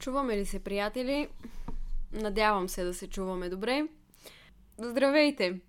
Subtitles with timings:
[0.00, 1.28] Чуваме ли се, приятели?
[2.12, 3.88] Надявам се да се чуваме добре.
[4.78, 5.60] Здравейте!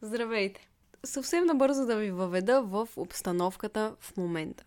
[0.00, 0.68] Здравейте!
[1.04, 4.64] Съвсем набързо да ви въведа в обстановката в момента.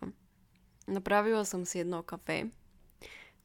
[0.88, 2.50] Направила съм си едно кафе,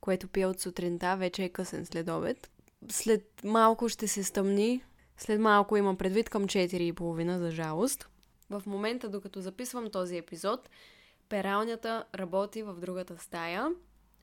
[0.01, 2.51] което пия от сутринта, вече е късен след обед.
[2.89, 4.83] След малко ще се стъмни,
[5.17, 8.09] след малко имам предвид към 4.30 за жалост.
[8.49, 10.69] В момента, докато записвам този епизод,
[11.29, 13.69] пералнята работи в другата стая–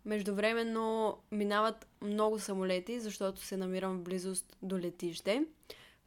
[0.07, 5.45] Междувременно минават много самолети, защото се намирам в близост до летище.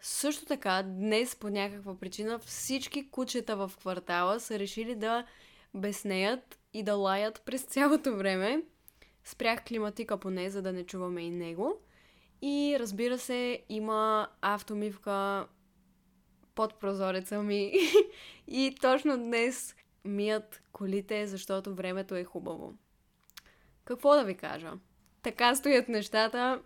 [0.01, 5.25] Също така, днес по някаква причина всички кучета в квартала са решили да
[5.73, 8.63] безнеят и да лаят през цялото време.
[9.23, 11.75] Спрях климатика поне, за да не чуваме и него.
[12.41, 15.47] И разбира се, има автомивка
[16.55, 17.73] под прозореца ми.
[18.47, 22.73] и точно днес мият колите, защото времето е хубаво.
[23.89, 24.71] Какво да ви кажа?
[25.21, 26.61] Така стоят нещата.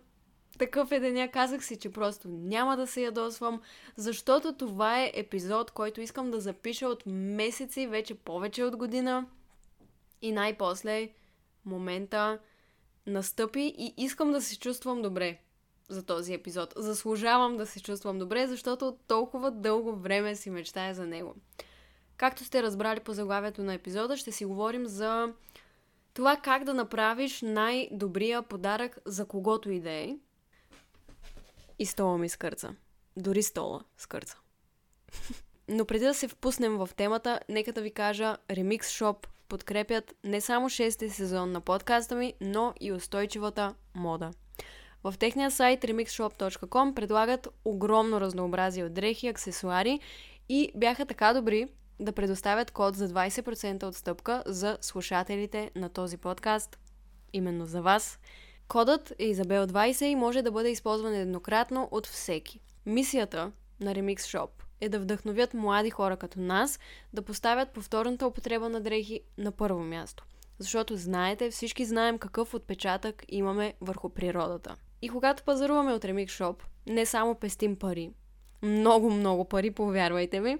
[0.58, 1.28] Такъв е деня.
[1.28, 3.60] Казах си, че просто няма да се ядосвам,
[3.96, 9.26] защото това е епизод, който искам да запиша от месеци, вече повече от година.
[10.22, 11.08] И най-после
[11.64, 12.38] момента
[13.06, 15.38] настъпи и искам да се чувствам добре
[15.88, 16.74] за този епизод.
[16.76, 21.34] Заслужавам да се чувствам добре, защото толкова дълго време си мечтая за него.
[22.16, 25.32] Както сте разбрали по заглавието на епизода, ще си говорим за
[26.14, 30.16] това как да направиш най-добрия подарък за когото и да е.
[31.78, 32.74] И стола ми скърца.
[33.16, 34.38] Дори стола скърца.
[35.68, 40.40] Но преди да се впуснем в темата, нека да ви кажа, Remix Shop подкрепят не
[40.40, 44.30] само 6 сезон на подкаста ми, но и устойчивата мода.
[45.04, 50.00] В техния сайт remixshop.com предлагат огромно разнообразие от дрехи, аксесуари
[50.48, 51.68] и бяха така добри
[52.00, 56.78] да предоставят код за 20% отстъпка за слушателите на този подкаст,
[57.32, 58.18] именно за вас.
[58.68, 62.60] Кодът е Изабел20 и може да бъде използван еднократно от всеки.
[62.86, 64.50] Мисията на Remix Shop
[64.80, 66.78] е да вдъхновят млади хора като нас
[67.12, 70.24] да поставят повторната употреба на дрехи на първо място.
[70.58, 74.76] Защото знаете, всички знаем какъв отпечатък имаме върху природата.
[75.02, 78.10] И когато пазаруваме от Remix Shop, не само пестим пари,
[78.62, 80.58] много, много пари, повярвайте ми,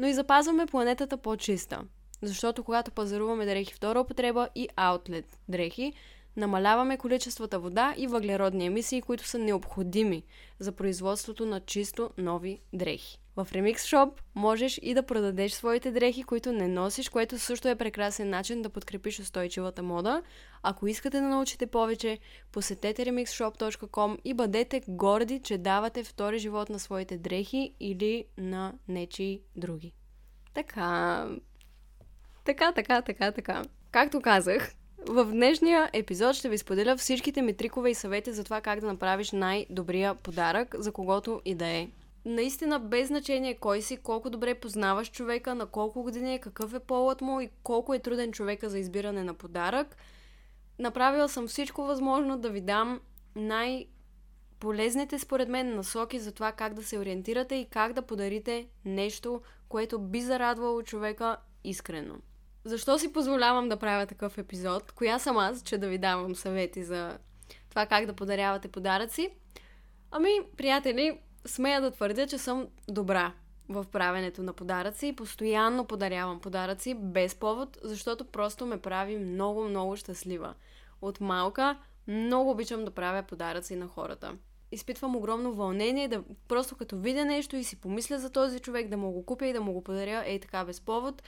[0.00, 1.80] но и запазваме планетата по-чиста.
[2.22, 5.92] Защото когато пазаруваме дрехи втора употреба и аутлет дрехи,
[6.36, 10.22] намаляваме количествата вода и въглеродни емисии, които са необходими
[10.58, 13.18] за производството на чисто нови дрехи.
[13.36, 17.74] В Remix Shop можеш и да продадеш своите дрехи, които не носиш, което също е
[17.74, 20.22] прекрасен начин да подкрепиш устойчивата мода.
[20.62, 22.18] Ако искате да научите повече,
[22.52, 29.40] посетете remixshop.com и бъдете горди, че давате втори живот на своите дрехи или на нечи
[29.56, 29.92] други.
[30.54, 31.28] Така.
[32.44, 33.62] Така, така, така, така.
[33.90, 34.72] Както казах,
[35.08, 38.86] в днешния епизод ще ви споделя всичките ми трикове и съвети за това как да
[38.86, 41.88] направиш най-добрия подарък за когото и да е
[42.24, 46.80] наистина без значение кой си, колко добре познаваш човека, на колко години е, какъв е
[46.80, 49.96] полът му и колко е труден човека за избиране на подарък.
[50.78, 53.00] Направила съм всичко възможно да ви дам
[53.36, 53.86] най-
[54.60, 59.40] полезните според мен насоки за това как да се ориентирате и как да подарите нещо,
[59.68, 62.14] което би зарадвало човека искрено.
[62.64, 64.92] Защо си позволявам да правя такъв епизод?
[64.92, 67.18] Коя съм аз, че да ви давам съвети за
[67.70, 69.30] това как да подарявате подаръци?
[70.10, 73.32] Ами, приятели, смея да твърдя, че съм добра
[73.68, 79.64] в правенето на подаръци и постоянно подарявам подаръци без повод, защото просто ме прави много,
[79.64, 80.54] много щастлива.
[81.02, 81.78] От малка
[82.08, 84.32] много обичам да правя подаръци на хората.
[84.72, 88.96] Изпитвам огромно вълнение да просто като видя нещо и си помисля за този човек, да
[88.96, 91.22] му го купя и да му го подаря ей така без повод.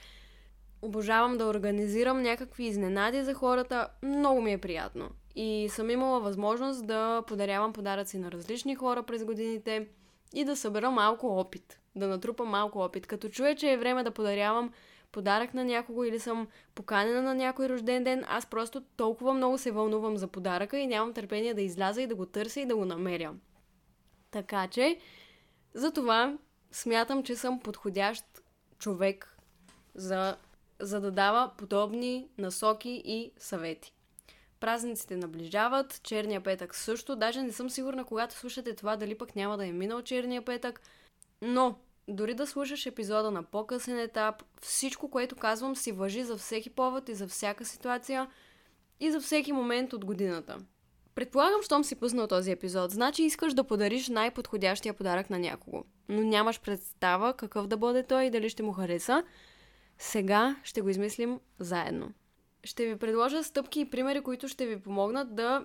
[0.83, 3.89] Обожавам да организирам някакви изненади за хората.
[4.03, 5.11] Много ми е приятно.
[5.35, 9.89] И съм имала възможност да подарявам подаръци на различни хора през годините–
[10.35, 11.81] и да събера малко опит.
[11.95, 13.07] Да натрупам малко опит.
[13.07, 14.73] Като чуя, че е време да подарявам
[15.13, 19.71] подарък на някого или съм поканена на някой рожден ден, аз просто толкова много се
[19.71, 22.85] вълнувам за подаръка и нямам търпение да изляза и да го търся и да го
[22.85, 23.35] намеря.
[24.31, 24.99] Така че,
[25.75, 26.39] за това
[26.71, 28.25] смятам, че съм подходящ
[28.79, 29.39] човек
[29.95, 30.37] за,
[30.81, 33.95] за да дава подобни насоки и съвети.
[34.63, 37.17] Празниците наближават, черния петък също.
[37.17, 40.81] Даже не съм сигурна, когато слушате това, дали пък няма да е минал черния петък.
[41.41, 41.79] Но,
[42.09, 47.09] дори да слушаш епизода на по-късен етап, всичко, което казвам, си въжи за всеки повод
[47.09, 48.31] и за всяка ситуация
[49.01, 50.59] и за всеки момент от годината.
[51.15, 55.85] Предполагам, щом си пуснал този епизод, значи искаш да подариш най-подходящия подарък на някого.
[56.09, 59.25] Но нямаш представа какъв да бъде той и дали ще му хареса.
[59.99, 62.13] Сега ще го измислим заедно.
[62.65, 65.65] Ще ви предложа стъпки и примери, които ще ви помогнат да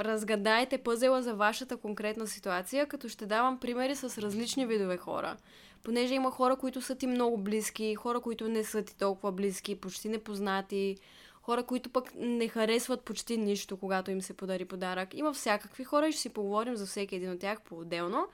[0.00, 5.36] разгадаете пъзела за вашата конкретна ситуация, като ще давам примери с различни видове хора.
[5.82, 9.80] Понеже има хора, които са ти много близки, хора, които не са ти толкова близки,
[9.80, 10.96] почти непознати,
[11.42, 15.14] хора, които пък не харесват почти нищо, когато им се подари подарък.
[15.14, 18.28] Има всякакви хора и ще си поговорим за всеки един от тях по-отделно.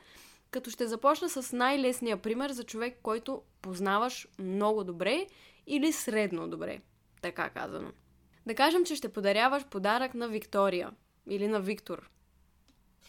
[0.50, 5.26] Като ще започна с най-лесния пример за човек, който познаваш много добре
[5.66, 6.80] или средно добре,
[7.22, 7.90] така казано.
[8.46, 10.90] Да кажем, че ще подаряваш подарък на Виктория
[11.28, 12.10] или на Виктор.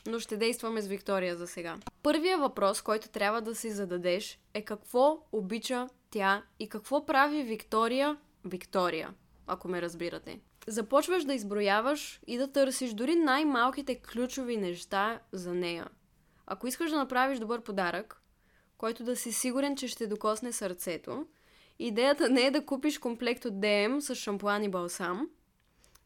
[0.07, 1.77] Но ще действаме с Виктория за сега.
[2.03, 8.17] Първият въпрос, който трябва да си зададеш е какво обича тя и какво прави Виктория
[8.45, 9.13] Виктория,
[9.47, 10.39] ако ме разбирате.
[10.67, 15.87] Започваш да изброяваш и да търсиш дори най-малките ключови неща за нея.
[16.45, 18.21] Ако искаш да направиш добър подарък,
[18.77, 21.25] който да си сигурен, че ще докосне сърцето,
[21.79, 25.29] идеята не е да купиш комплект от DM с шампуан и балсам,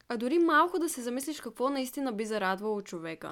[0.10, 3.32] а дори малко да се замислиш какво наистина би зарадвало човека.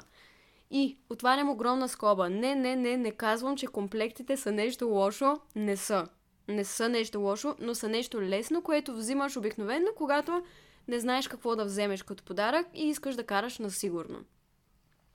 [0.72, 2.30] И отварям огромна скоба.
[2.30, 5.39] Не, не, не, не казвам, че комплектите са нещо лошо.
[5.56, 6.07] Не са.
[6.48, 10.44] Не са нещо лошо, но са нещо лесно, което взимаш обикновено, когато
[10.88, 14.19] не знаеш какво да вземеш като подарък и искаш да караш на сигурно.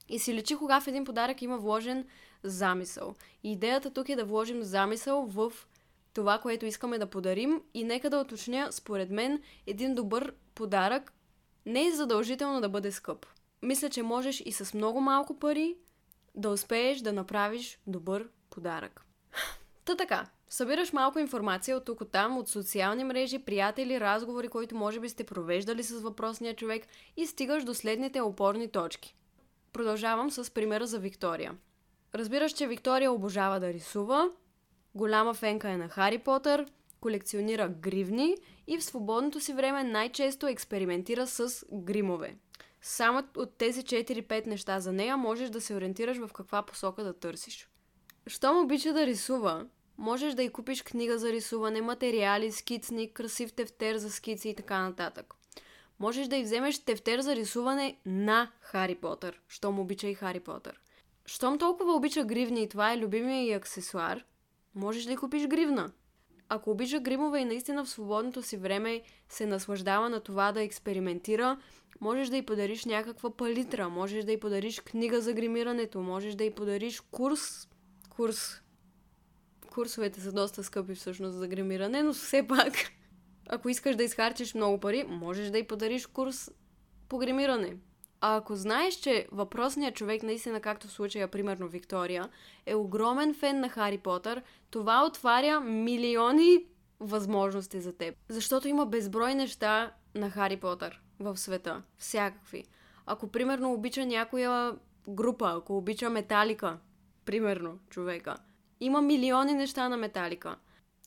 [0.08, 2.06] И си лечи кога в един подарък има вложен
[2.42, 3.14] замисъл.
[3.42, 5.52] И идеята тук е да вложим замисъл в
[6.14, 11.12] това, което искаме да подарим и нека да уточня, според мен, един добър подарък
[11.66, 13.26] не е задължително да бъде скъп.
[13.62, 15.76] Мисля, че можеш и с много малко пари
[16.34, 19.04] да успееш да направиш добър подарък.
[19.84, 24.74] Та така, събираш малко информация от тук от там, от социални мрежи, приятели, разговори, които
[24.74, 26.86] може би сте провеждали с въпросния човек
[27.16, 29.16] и стигаш до следните опорни точки.
[29.72, 31.54] Продължавам с примера за Виктория.
[32.14, 34.30] Разбираш, че Виктория обожава да рисува,
[34.94, 36.66] голяма фенка е на Хари Потър,
[37.00, 38.36] колекционира гривни
[38.66, 42.36] и в свободното си време най-често експериментира с гримове.
[42.82, 47.12] Само от тези 4-5 неща за нея можеш да се ориентираш в каква посока да
[47.12, 47.68] търсиш.
[48.26, 49.66] Щом обича да рисува,
[49.98, 54.82] можеш да й купиш книга за рисуване, материали, скицник, красив тефтер за скици и така
[54.82, 55.34] нататък.
[56.00, 60.80] Можеш да й вземеш тефтер за рисуване на Хари Потър, щом обича и Хари Потър.
[61.26, 64.24] Щом толкова обича гривни и това е любимия и аксесуар,
[64.74, 65.92] можеш да й купиш гривна.
[66.48, 71.58] Ако обича гримове и наистина в свободното си време се наслаждава на това да експериментира,
[72.00, 76.44] можеш да й подариш някаква палитра, можеш да й подариш книга за гримирането, можеш да
[76.44, 77.68] й подариш курс.
[78.10, 78.60] Курс.
[79.70, 82.72] Курсовете са доста скъпи всъщност за гримиране, но все пак,
[83.48, 86.50] ако искаш да изхарчиш много пари, можеш да й подариш курс
[87.08, 87.76] по гримиране.
[88.24, 92.28] А ако знаеш, че въпросният човек, наистина както в случая, примерно Виктория,
[92.66, 96.66] е огромен фен на Хари Потър, това отваря милиони
[97.00, 98.14] възможности за теб.
[98.28, 101.82] Защото има безброй неща на Хари Потър в света.
[101.98, 102.64] Всякакви.
[103.06, 104.72] Ако, примерно, обича някоя
[105.08, 106.78] група, ако обича Металика,
[107.24, 108.36] примерно, човека,
[108.80, 110.56] има милиони неща на Металика.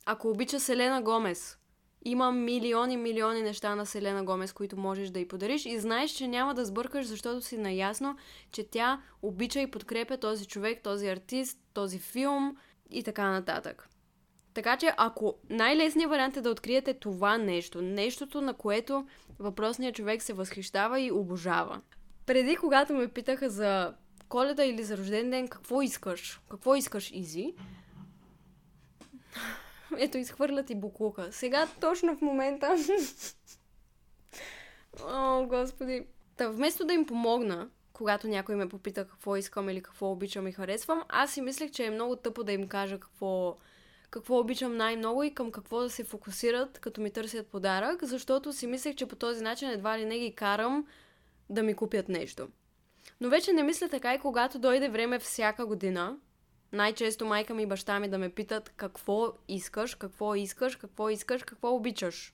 [0.05, 1.57] Ако обича Селена Гомес,
[2.05, 6.27] има милиони, милиони неща на Селена Гомес, които можеш да й подариш и знаеш, че
[6.27, 8.17] няма да сбъркаш, защото си наясно,
[8.51, 12.57] че тя обича и подкрепя този човек, този артист, този филм
[12.91, 13.89] и така нататък.
[14.53, 19.07] Така че ако най-лесният вариант е да откриете това нещо, нещото на което
[19.39, 21.81] въпросният човек се възхищава и обожава.
[22.25, 23.93] Преди, когато ме питаха за
[24.29, 26.41] коледа или за рожден ден, какво искаш?
[26.49, 27.53] Какво искаш, Изи?
[29.97, 31.27] Ето, изхвърлят и буклука.
[31.31, 32.75] Сега, точно в момента...
[35.03, 36.05] О, господи.
[36.37, 40.51] Та, вместо да им помогна, когато някой ме попита какво искам или какво обичам и
[40.51, 43.57] харесвам, аз си мислех, че е много тъпо да им кажа какво,
[44.09, 48.67] какво обичам най-много и към какво да се фокусират, като ми търсят подарък, защото си
[48.67, 50.87] мислех, че по този начин едва ли не ги карам
[51.49, 52.47] да ми купят нещо.
[53.21, 56.17] Но вече не мисля така и когато дойде време всяка година,
[56.75, 61.43] най-често майка ми и баща ми да ме питат какво искаш, какво искаш, какво искаш,
[61.43, 62.33] какво обичаш.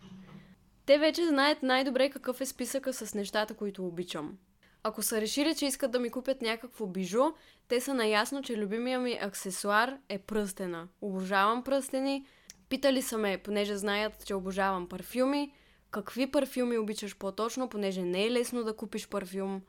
[0.86, 4.38] Те вече знаят най-добре какъв е списъка с нещата, които обичам.
[4.84, 7.24] Ако са решили, че искат да ми купят някакво бижу,
[7.68, 10.88] те са наясно, че любимия ми аксесуар е пръстена.
[11.02, 12.26] Обожавам пръстени.
[12.70, 15.54] Питали са ме, понеже знаят, че обожавам парфюми.
[15.92, 19.62] Какви парфюми обичаш по-точно, понеже не е лесно да купиш парфюм.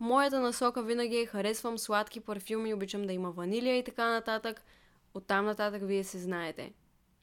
[0.00, 4.62] Моята насока винаги е харесвам сладки парфюми, обичам да има ванилия и така нататък.
[5.14, 6.72] Оттам нататък вие се знаете.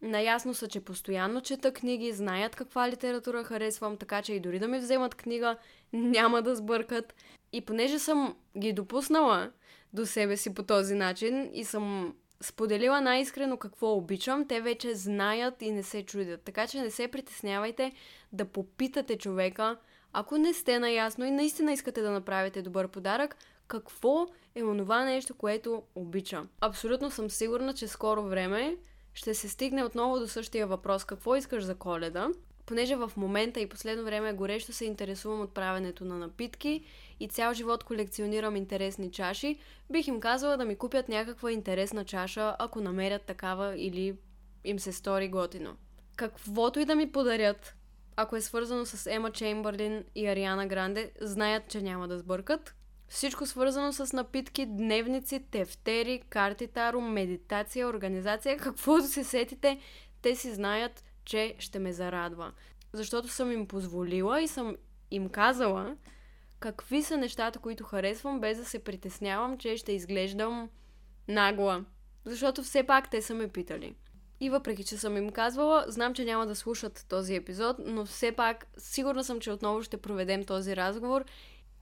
[0.02, 4.68] Наясно са, че постоянно чета книги, знаят каква литература харесвам, така че и дори да
[4.68, 5.58] ми вземат книга,
[5.94, 7.16] няма да сбъркат.
[7.52, 9.52] И понеже съм ги допуснала
[9.94, 15.62] до себе си по този начин и съм споделила най-искрено какво обичам, те вече знаят
[15.62, 16.42] и не се чудят.
[16.42, 17.92] Така че не се притеснявайте
[18.32, 19.78] да попитате човека,
[20.18, 23.36] ако не сте наясно и наистина искате да направите добър подарък,
[23.68, 26.44] какво е онова нещо, което обича.
[26.62, 28.78] Абсолютно съм сигурна, че скоро време
[29.14, 31.04] ще се стигне отново до същия въпрос.
[31.04, 32.30] Какво искаш за коледа?
[32.66, 36.86] Понеже в момента и последно време горещо се интересувам от правенето на напитки
[37.20, 39.60] и цял живот колекционирам интересни чаши,
[39.92, 44.18] бих им казала да ми купят някаква интересна чаша, ако намерят такава или
[44.64, 45.76] им се стори готино.
[46.16, 47.76] Каквото и да ми подарят,
[48.16, 52.76] ако е свързано с Ема Чеймбърлин и Ариана Гранде, знаят, че няма да сбъркат.
[53.08, 59.80] Всичко свързано с напитки, дневници, тефтери, карти таро, медитация, организация, каквото се сетите,
[60.22, 62.52] те си знаят, че ще ме зарадва.
[62.94, 64.76] Защото съм им позволила и съм
[65.12, 65.96] им казала
[66.60, 70.70] какви са нещата, които харесвам, без да се притеснявам, че ще изглеждам
[71.28, 71.86] нагла.
[72.26, 73.96] Защото все пак те са ме питали.
[74.46, 78.32] И въпреки, че съм им казвала, знам, че няма да слушат този епизод, но все
[78.32, 81.26] пак сигурна съм, че отново ще проведем този разговор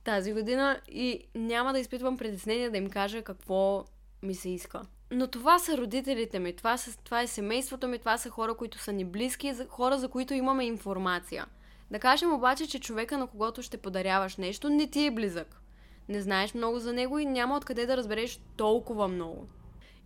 [0.04, 3.86] тази година и няма да изпитвам притеснение да им кажа какво
[4.22, 4.82] ми се иска.
[5.12, 8.78] Но това са родителите ми, това, са, това е семейството ми, това са хора, които
[8.78, 11.46] са ни близки, хора, за които имаме информация.
[11.92, 15.62] Да кажем обаче, че човека, на когото ще подаряваш нещо, не ти е близък.
[16.10, 19.48] Не знаеш много за него и няма откъде да разбереш толкова много.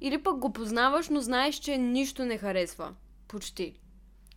[0.01, 2.93] Или пък го познаваш, но знаеш, че нищо не харесва.
[3.27, 3.79] Почти.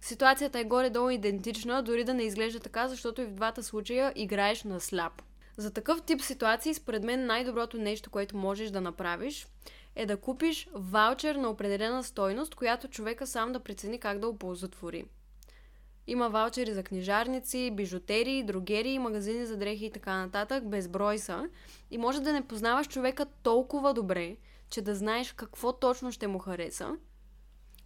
[0.00, 4.64] Ситуацията е горе-долу идентична, дори да не изглежда така, защото и в двата случая играеш
[4.64, 5.22] на сляп.
[5.56, 9.46] За такъв тип ситуации, според мен, най-доброто нещо, което можеш да направиш,
[9.96, 15.04] е да купиш ваучер на определена стойност, която човека сам да прецени как да оползотвори.
[16.06, 21.48] Има ваучери за книжарници, бижутерии, другери, магазини за дрехи и така нататък, безброй са.
[21.90, 24.36] И може да не познаваш човека толкова добре,
[24.70, 26.96] че да знаеш какво точно ще му хареса,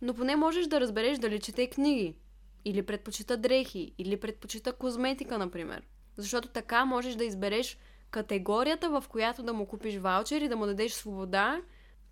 [0.02, 2.16] но поне можеш да разбереш дали чете книги,
[2.64, 5.82] или предпочита дрехи, или предпочита козметика, например.
[6.16, 7.78] Защото така можеш да избереш
[8.10, 11.60] категорията, в която да му купиш ваучер и да му дадеш свобода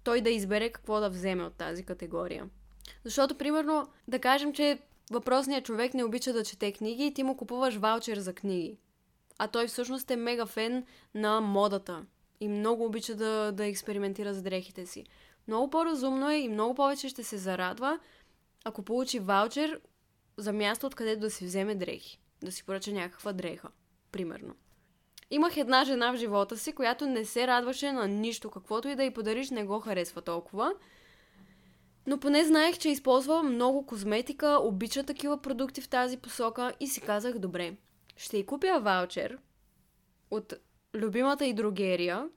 [0.05, 2.49] той да избере какво да вземе от тази категория.
[3.05, 4.79] Защото, примерно, да кажем, че
[5.11, 8.79] въпросният човек не обича да чете книги и ти му купуваш ваучер за книги.
[9.39, 12.05] А той всъщност е мега фен на модата
[12.43, 15.05] и много обича да, да експериментира с дрехите си.
[15.49, 17.99] Много по-разумно е и много повече ще се зарадва,
[18.65, 19.81] ако получи ваучер
[20.37, 22.21] за място, откъдето да си вземе дрехи.
[22.45, 23.69] Да си поръча някаква дреха,
[24.13, 24.55] примерно.
[25.31, 29.05] Имах една жена в живота си, която не се радваше на нищо, каквото и да
[29.05, 30.73] й подариш, не го харесва толкова.
[32.07, 37.01] Но поне знаех, че използва много козметика, обича такива продукти в тази посока и си
[37.01, 37.77] казах, добре,
[38.17, 39.39] ще й купя ваучер
[40.31, 40.55] от
[40.95, 42.29] любимата и другерия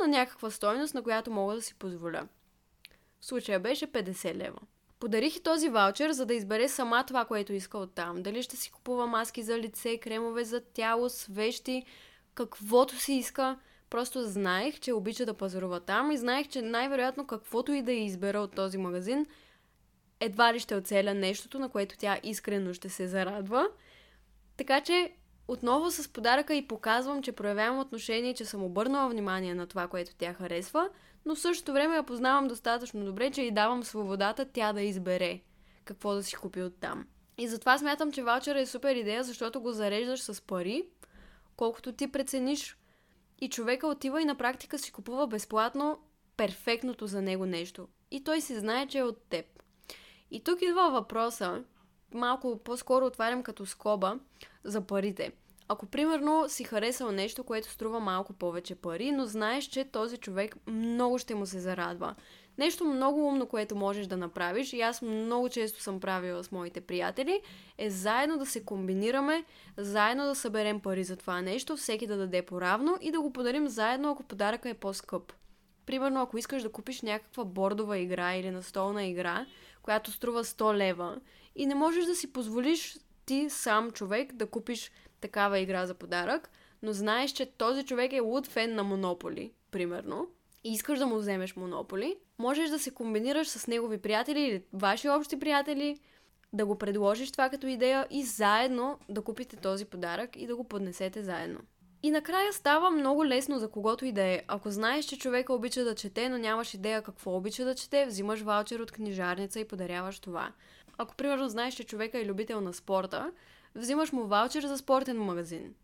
[0.00, 2.28] на някаква стойност, на която мога да си позволя.
[3.20, 4.58] В случая беше 50 лева.
[5.00, 8.22] Подарих и този ваучер, за да избере сама това, което иска от там.
[8.22, 11.84] Дали ще си купува маски за лице, кремове за тяло, свещи,
[12.34, 13.58] каквото си иска.
[13.90, 18.40] Просто знаех, че обича да пазарува там и знаех, че най-вероятно каквото и да избера
[18.40, 19.26] от този магазин,
[20.20, 23.68] едва ли ще оцеля нещото, на което тя искрено ще се зарадва.
[24.56, 25.12] Така че
[25.48, 30.14] отново с подаръка и показвам, че проявявам отношение, че съм обърнала внимание на това, което
[30.14, 30.88] тя харесва,
[31.26, 35.40] но в същото време я познавам достатъчно добре, че й давам свободата тя да избере
[35.84, 37.06] какво да си купи оттам.
[37.38, 40.88] И затова смятам, че ваучера е супер идея, защото го зареждаш с пари,
[41.56, 42.76] колкото ти прецениш
[43.40, 45.98] и човека отива и на практика си купува безплатно
[46.36, 47.88] перфектното за него нещо.
[48.10, 49.46] И той си знае, че е от теб.
[50.30, 51.64] И тук идва въпроса,
[52.14, 54.18] малко по-скоро отварям като скоба
[54.64, 55.32] за парите.
[55.68, 60.56] Ако примерно си харесал нещо, което струва малко повече пари, но знаеш, че този човек
[60.66, 62.14] много ще му се зарадва.
[62.58, 66.80] Нещо много умно, което можеш да направиш, и аз много често съм правила с моите
[66.80, 67.40] приятели,
[67.78, 69.44] е заедно да се комбинираме,
[69.76, 73.68] заедно да съберем пари за това нещо, всеки да даде поравно и да го подарим
[73.68, 75.32] заедно, ако подаръка е по-скъп.
[75.86, 79.46] Примерно, ако искаш да купиш някаква бордова игра или настолна игра,
[79.82, 81.20] която струва 100 лева
[81.56, 84.90] и не можеш да си позволиш ти сам човек да купиш
[85.20, 86.50] такава игра за подарък,
[86.82, 90.28] но знаеш, че този човек е луд фен на Монополи, примерно,
[90.64, 95.08] и искаш да му вземеш Монополи, можеш да се комбинираш с негови приятели или ваши
[95.08, 96.00] общи приятели,
[96.52, 100.64] да го предложиш това като идея и заедно да купите този подарък и да го
[100.64, 101.60] поднесете заедно.
[102.02, 104.42] И накрая става много лесно за когото и да е.
[104.48, 108.40] Ако знаеш, че човека обича да чете, но нямаш идея какво обича да чете, взимаш
[108.40, 110.52] ваучер от книжарница и подаряваш това.
[110.98, 113.32] Ако примерно знаеш, че човека е любител на спорта,
[113.74, 115.74] взимаш му ваучер за спортен магазин.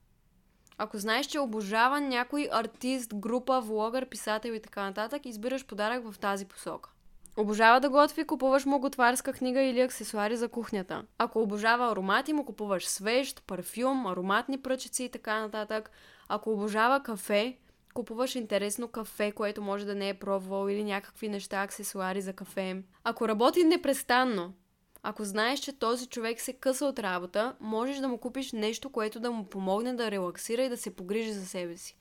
[0.78, 6.18] Ако знаеш, че обожава някой артист, група, влогър, писател и така нататък, избираш подарък в
[6.18, 6.90] тази посока.
[7.36, 11.04] Обожава да готви, купуваш му готварска книга или аксесуари за кухнята.
[11.18, 15.90] Ако обожава аромати, му купуваш свещ, парфюм, ароматни пръчици и така нататък.
[16.28, 17.58] Ако обожава кафе,
[17.94, 22.82] купуваш интересно кафе, което може да не е пробвал или някакви неща, аксесуари за кафе.
[23.04, 24.52] Ако работи непрестанно,
[25.02, 29.20] ако знаеш, че този човек се къса от работа, можеш да му купиш нещо, което
[29.20, 31.96] да му помогне да релаксира и да се погрижи за себе си.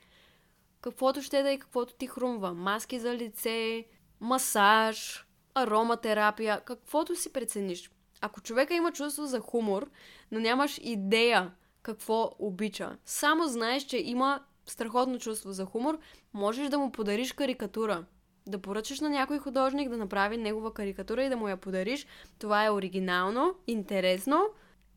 [0.82, 2.53] Каквото ще да е, каквото ти хрумва.
[2.53, 3.86] Маски за лице,
[4.20, 7.91] масаж, ароматерапия, каквото си прецениш.
[8.22, 9.89] Ако човека има чувство за хумор,
[10.32, 11.51] но нямаш идея
[11.82, 16.00] какво обича, само знаеш, че има страхотно чувство за хумор,
[16.34, 18.06] можеш да му подариш карикатура.
[18.50, 22.08] Да поръчаш на някой художник да направи негова карикатура и да му я подариш.
[22.39, 24.46] Това е оригинално, интересно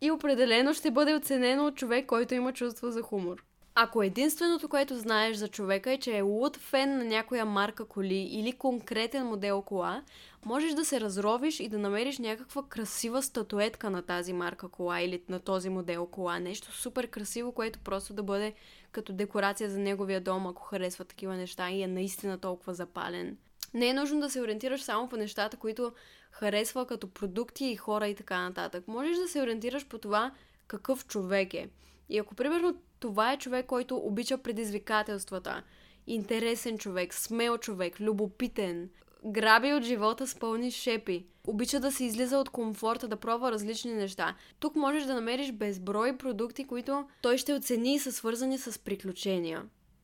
[0.00, 3.44] и определено ще бъде оценено от човек, който има чувство за хумор.
[3.74, 8.14] Ако единственото, което знаеш за човека е, че е луд фен на някоя марка коли
[8.14, 10.02] или конкретен модел кола,
[10.44, 15.22] можеш да се разровиш и да намериш някаква красива статуетка на тази марка кола или
[15.28, 16.38] на този модел кола.
[16.38, 18.54] Нещо супер красиво, което просто да бъде
[18.92, 23.36] като декорация за неговия дом, ако харесва такива неща и е наистина толкова запален.
[23.74, 25.92] Не е нужно да се ориентираш само по нещата, които
[26.30, 28.88] харесва като продукти и хора и така нататък.
[28.88, 30.30] Можеш да се ориентираш по това
[30.66, 31.68] какъв човек е.
[32.08, 35.62] И ако, примерно, това е човек, който обича предизвикателствата,
[36.06, 38.90] интересен човек, смел човек, любопитен,
[39.24, 43.94] граби от живота с пълни шепи, обича да се излиза от комфорта, да пробва различни
[43.94, 44.34] неща.
[44.60, 49.62] Тук можеш да намериш безброй продукти, които той ще оцени и са свързани с приключения.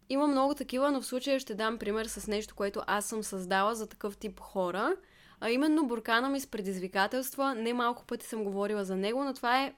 [0.09, 3.75] Има много такива, но в случая ще дам пример с нещо, което аз съм създала
[3.75, 4.97] за такъв тип хора,
[5.41, 7.55] а именно буркана ми с предизвикателства.
[7.55, 9.75] Не малко пъти съм говорила за него, но това е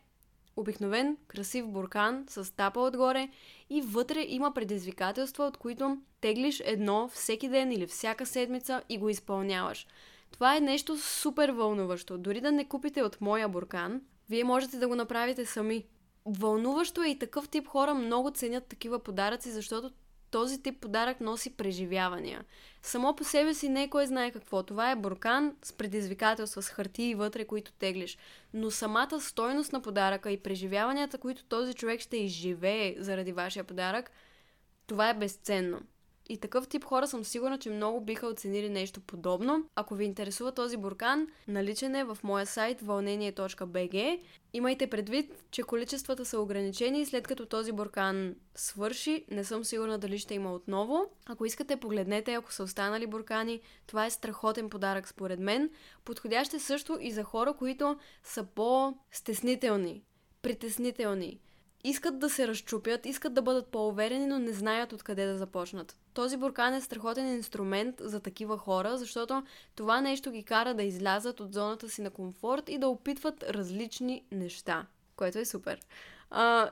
[0.61, 3.29] обикновен, красив буркан с тапа отгоре
[3.71, 9.09] и вътре има предизвикателства, от които теглиш едно всеки ден или всяка седмица и го
[9.09, 9.87] изпълняваш.
[10.31, 12.19] Това е нещо супер вълнуващо.
[12.19, 14.01] Дори да не купите от моя буркан,
[14.31, 15.85] вие можете да го направите сами.
[16.27, 19.91] Вълнуващо е и такъв тип хора много ценят такива подаръци, защото
[20.31, 22.45] този тип подарък носи преживявания.
[22.83, 24.63] Само по себе си не кой знае какво.
[24.63, 28.19] Това е буркан с предизвикателства, с хартии вътре, които теглиш.
[28.55, 34.11] Но самата стойност на подаръка и преживяванията, които този човек ще изживее заради вашия подарък,
[34.87, 35.81] това е безценно.
[36.31, 39.65] И такъв тип хора съм сигурна, че много биха оценили нещо подобно.
[39.77, 44.21] Ако ви интересува този буркан, наличен е в моя сайт вълнение.bg.
[44.53, 49.99] Имайте предвид, че количествата са ограничени и след като този буркан свърши, не съм сигурна
[49.99, 51.07] дали ще има отново.
[51.27, 53.61] Ако искате, погледнете, ако са останали буркани.
[53.87, 55.71] Това е страхотен подарък според мен.
[56.05, 60.03] Подходящ е също и за хора, които са по-стеснителни,
[60.43, 61.41] притеснителни
[61.85, 65.97] искат да се разчупят, искат да бъдат по-уверени, но не знаят откъде да започнат.
[66.15, 69.43] Този буркан е страхотен инструмент за такива хора, защото
[69.75, 74.25] това нещо ги кара да излязат от зоната си на комфорт и да опитват различни
[74.33, 75.81] неща, което е супер.
[76.31, 76.71] А,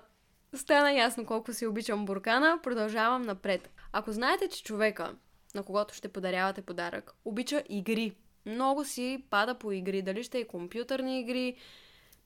[0.55, 3.71] стана ясно колко си обичам буркана, продължавам напред.
[3.93, 5.15] Ако знаете, че човека,
[5.55, 8.15] на когото ще подарявате подарък, обича игри,
[8.47, 11.57] много си пада по игри, дали ще е компютърни игри,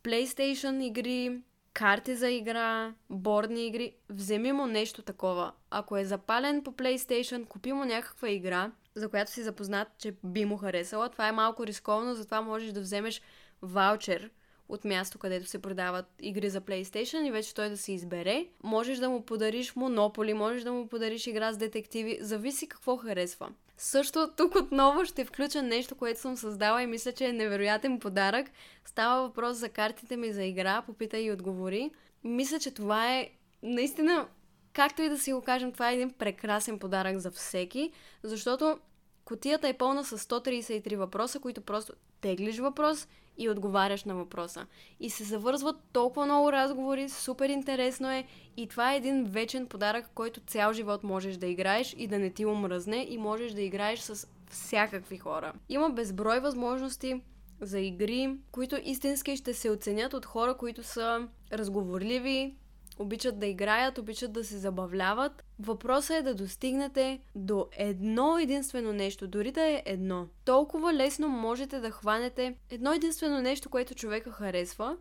[0.05, 1.41] PlayStation игри,
[1.73, 3.95] карти за игра, бордни игри.
[4.09, 5.53] Вземи му нещо такова.
[5.71, 10.45] Ако е запален по PlayStation, купи му някаква игра, за която си запознат, че би
[10.45, 11.09] му харесала.
[11.09, 13.23] Това е малко рисковано, затова можеш да вземеш
[13.63, 14.31] ваучер
[14.73, 18.47] от място, където се продават игри за PlayStation и вече той да се избере.
[18.63, 23.49] Можеш да му подариш Монополи, можеш да му подариш игра с детективи, зависи какво харесва.
[23.77, 28.51] Също тук отново ще включа нещо, което съм създала и мисля, че е невероятен подарък.
[28.85, 31.91] Става въпрос за картите ми за игра, попита и отговори.
[32.25, 33.31] Мисля, че това е
[33.63, 34.29] наистина,
[34.73, 38.79] както и да си го кажем, това е един прекрасен подарък за всеки, защото
[39.25, 44.67] котията е пълна с 133 въпроса, които просто теглиш въпрос и отговаряш на въпроса.
[45.01, 48.25] И се завързват толкова много разговори, супер интересно е
[48.57, 52.31] и това е един вечен подарък, който цял живот можеш да играеш и да не
[52.31, 55.53] ти омръзне и можеш да играеш с всякакви хора.
[55.69, 57.23] Има безброй възможности
[57.61, 62.55] за игри, които истински ще се оценят от хора, които са разговорливи,
[62.99, 65.45] обичат да играят, обичат да се забавляват.
[65.59, 70.27] Въпросът е да достигнете до едно единствено нещо, дори да е едно.
[70.45, 74.97] Толкова лесно можете да хванете едно единствено нещо, което човека харесва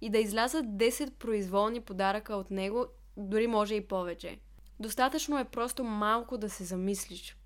[0.00, 4.38] и да излязат 10 произволни подаръка от него, дори може и повече.
[4.80, 7.36] Достатъчно е просто малко да се замислиш.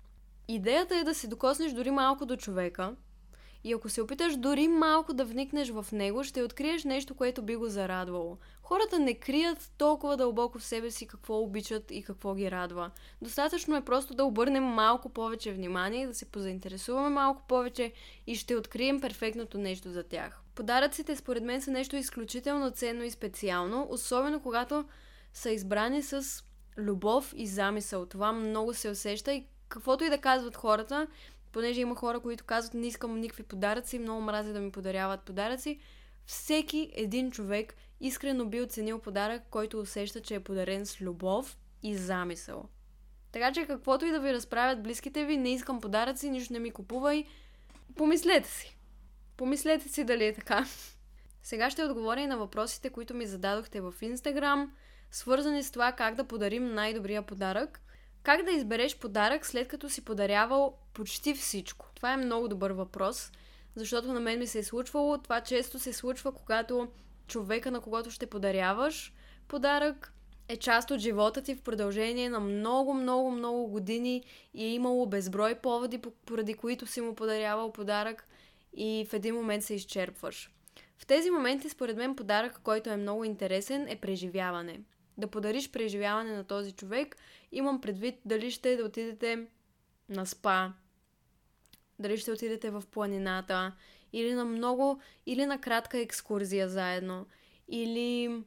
[0.47, 2.95] Идеята е да се докоснеш дори малко до човека
[3.63, 7.55] И ако се опиташ дори малко да вникнеш в него, ще откриеш нещо, което би
[7.55, 8.37] го зарадвало.
[8.61, 12.91] Хората не крият толкова дълбоко в себе си какво обичат и какво ги радва.
[13.21, 17.93] Достатъчно е просто да обърнем малко повече внимание, да се позаинтересуваме малко повече
[18.27, 20.39] и ще открием перфектното нещо за тях.
[20.55, 24.85] Подаръците според мен са нещо изключително ценно и специално, особено когато
[25.33, 26.43] са избрани с
[26.77, 28.05] любов и замисъл.
[28.05, 31.07] Това много се усеща и каквото и да казват хората,
[31.53, 35.79] понеже има хора, които казват не искам никакви подаръци, много мразя да ми подаряват подаръци,
[36.25, 41.95] всеки един човек искрено би оценил подарък, който усеща, че е подарен с любов и
[41.95, 42.69] замисъл.
[43.31, 46.71] Така че каквото и да ви разправят близките ви, не искам подаръци, нищо не ми
[46.71, 47.25] купувай,
[47.95, 48.77] помислете си.
[49.37, 50.65] Помислете си дали е така.
[51.43, 54.73] Сега ще отговоря и на въпросите, които ми зададохте в Инстаграм,
[55.11, 57.81] свързани с това как да подарим най-добрия подарък.
[58.23, 61.85] Как да избереш подарък след като си подарявал почти всичко?
[61.95, 63.31] Това е много добър въпрос,
[63.75, 65.17] защото на мен ми се е случвало.
[65.17, 66.87] Това често се случва, когато
[67.27, 69.13] човека, на когото ще подаряваш
[69.47, 70.13] подарък,
[70.47, 75.05] е част от живота ти в продължение на много, много, много години и е имало
[75.05, 78.27] безброй поводи, поради които си му подарявал подарък
[78.73, 80.51] и в един момент се изчерпваш.
[80.97, 84.79] В тези моменти, според мен, подарък, който е много интересен, е преживяване.
[85.17, 87.17] Да подариш преживяване на този човек,
[87.51, 89.47] имам предвид дали ще да отидете
[90.09, 90.73] на спа,
[91.99, 93.73] дали ще отидете в планината,
[94.13, 97.25] или на много, или на кратка екскурзия заедно,
[97.67, 98.43] или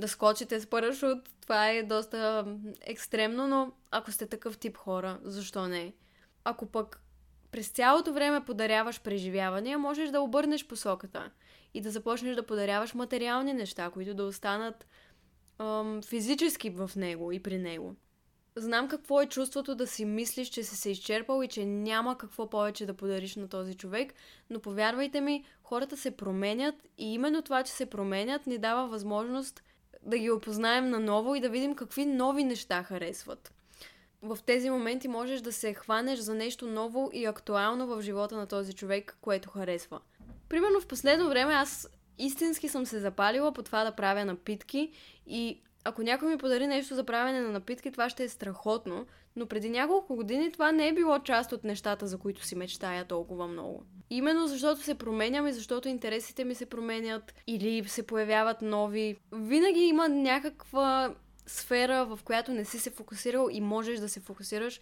[0.00, 1.18] да скочите с парашут.
[1.40, 2.46] Това е доста
[2.80, 5.92] екстремно, но ако сте такъв тип хора, защо не?
[6.44, 7.02] Ако пък
[7.50, 11.30] през цялото време подаряваш преживявания, можеш да обърнеш посоката
[11.74, 14.86] и да започнеш да подаряваш материални неща, които да останат
[15.58, 17.94] ам, физически в него и при него.
[18.58, 22.50] Знам какво е чувството да си мислиш, че си се изчерпал и че няма какво
[22.50, 24.14] повече да подариш на този човек,
[24.50, 29.62] но повярвайте ми, хората се променят и именно това, че се променят, ни дава възможност
[30.02, 33.52] да ги опознаем наново и да видим какви нови неща харесват.
[34.22, 38.46] В тези моменти можеш да се хванеш за нещо ново и актуално в живота на
[38.46, 40.00] този човек, което харесва.
[40.48, 44.90] Примерно в последно време аз истински съм се запалила по това да правя напитки
[45.26, 49.46] и ако някой ми подари нещо за правене на напитки, това ще е страхотно, но
[49.46, 53.46] преди няколко години това не е било част от нещата, за които си мечтая толкова
[53.46, 53.84] много.
[54.10, 59.16] Именно защото се променям и защото интересите ми се променят или се появяват нови.
[59.32, 61.14] Винаги има някаква
[61.46, 64.80] сфера, в която не си се фокусирал и можеш да се фокусираш,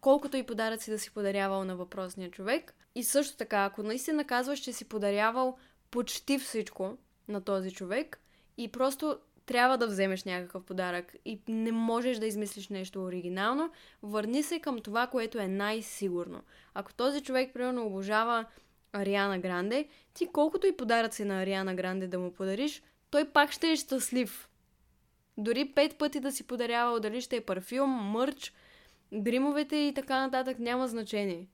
[0.00, 2.74] колкото и подаръци да си подарявал на въпросния човек.
[2.94, 5.56] И също така, ако наистина казваш, че си подарявал
[5.92, 6.96] почти всичко
[7.28, 8.20] на този човек
[8.58, 13.70] и просто трябва да вземеш някакъв подарък и не можеш да измислиш нещо оригинално,
[14.02, 16.42] върни се към това, което е най-сигурно.
[16.74, 18.44] Ако този човек, примерно, обожава
[18.92, 23.70] Ариана Гранде, ти колкото и подаръци на Ариана Гранде да му подариш, той пак ще
[23.70, 24.48] е щастлив.
[25.38, 28.52] Дори пет пъти да си подарявал, дали ще е парфюм, мърч,
[29.12, 31.46] гримовете и така нататък, няма значение.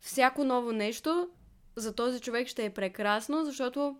[0.00, 1.28] Всяко ново нещо
[1.76, 3.96] за този човек ще е прекрасно, защото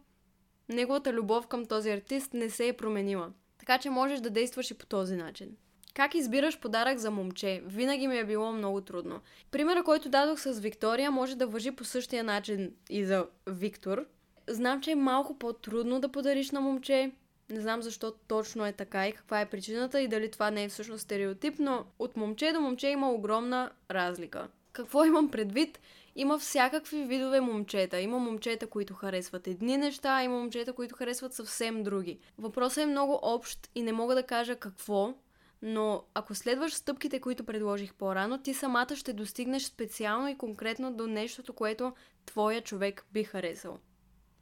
[0.69, 3.33] неговата любов към този артист не се е променила.
[3.59, 5.57] Така че можеш да действаш и по този начин.
[5.95, 7.63] Как избираш подарък за момче?
[7.67, 9.21] Винаги ми е било много трудно.
[9.51, 14.07] Примера, който дадох с Виктория, може да въжи по същия начин и за Виктор.
[14.49, 17.13] Знам, че е малко по-трудно да подариш на момче.
[17.51, 20.69] Не знам защо точно е така и каква е причината и дали това не е
[20.69, 24.49] всъщност стереотип, но от момче до момче има огромна разлика.
[24.73, 25.81] Какво имам предвид?
[26.17, 28.01] Има всякакви видове момчета.
[28.01, 32.19] Има момчета, които харесват едни неща, има момчета, които харесват съвсем други.
[32.39, 35.15] Въпросът е много общ и не мога да кажа какво,
[35.63, 41.07] но ако следваш стъпките, които предложих по-рано, ти самата ще достигнеш специално и конкретно до
[41.07, 41.93] нещото, което
[42.27, 43.79] твоя човек би харесал.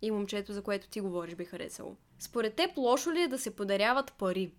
[0.03, 1.97] И момчето, за което ти говориш, би харесало.
[2.19, 4.53] Според теб, лошо ли е да се подаряват пари?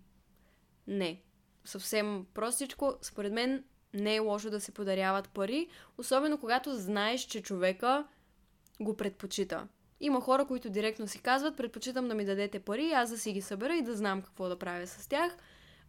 [0.87, 1.21] Не.
[1.65, 3.63] Съвсем простичко, според мен
[3.93, 8.05] не е лошо да се подаряват пари, особено когато знаеш, че човека
[8.79, 9.67] го предпочита.
[9.99, 13.41] Има хора, които директно си казват, предпочитам да ми дадете пари, аз да си ги
[13.41, 15.37] събера и да знам какво да правя с тях,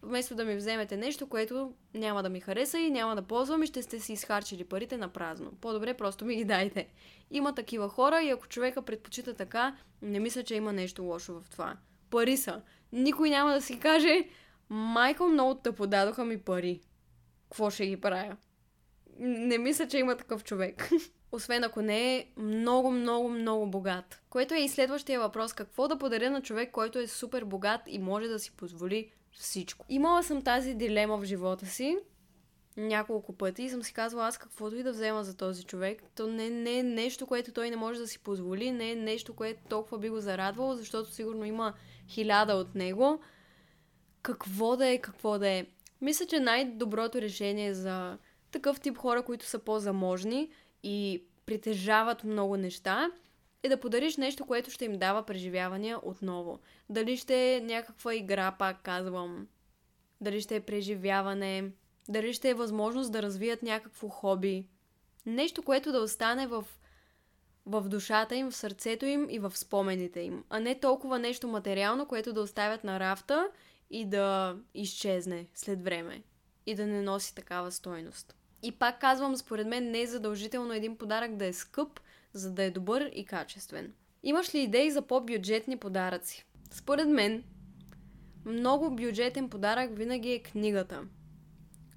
[0.01, 3.67] вместо да ми вземете нещо, което няма да ми хареса и няма да ползвам и
[3.67, 5.51] ще сте си изхарчили парите на празно.
[5.61, 6.87] По-добре просто ми ги дайте.
[7.31, 11.49] Има такива хора и ако човека предпочита така, не мисля, че има нещо лошо в
[11.49, 11.77] това.
[12.09, 12.61] Пари са.
[12.91, 14.27] Никой няма да си каже,
[14.69, 16.81] Майкъл много тъпо дадоха ми пари
[17.53, 18.37] какво ще ги правя.
[19.19, 20.89] Не мисля, че има такъв човек.
[21.31, 24.21] Освен ако не е много, много, много богат.
[24.29, 25.53] Което е и следващия въпрос.
[25.53, 29.85] Какво да подаря на човек, който е супер богат и може да си позволи всичко?
[29.89, 31.97] Имала съм тази дилема в живота си
[32.77, 36.27] няколко пъти и съм си казвала аз каквото и да взема за този човек, то
[36.27, 39.61] не, не е нещо, което той не може да си позволи, не е нещо, което
[39.69, 41.73] толкова би го зарадвало, защото сигурно има
[42.07, 43.19] хиляда от него.
[44.21, 45.65] Какво да е, какво да е.
[46.03, 48.17] Мисля, че най-доброто решение за
[48.51, 50.49] такъв тип хора, които са по-заможни
[50.83, 53.11] и притежават много неща,
[53.63, 56.59] е да подариш нещо, което ще им дава преживявания отново.
[56.89, 59.47] Дали ще е някаква игра, пак казвам,
[60.21, 61.71] дали ще е преживяване,
[62.09, 64.67] дали ще е възможност да развият някакво хоби.
[65.25, 66.65] Нещо, което да остане в,
[67.65, 72.05] в душата им, в сърцето им и в спомените им, а не толкова нещо материално,
[72.05, 73.47] което да оставят на рафта
[73.93, 76.23] и да изчезне след време
[76.65, 78.35] и да не носи такава стойност.
[78.63, 81.99] И пак казвам, според мен не е задължително един подарък да е скъп,
[82.33, 83.93] за да е добър и качествен.
[84.23, 86.45] Имаш ли идеи за по-бюджетни подаръци?
[86.71, 87.43] Според мен,
[88.45, 91.03] много бюджетен подарък винаги е книгата.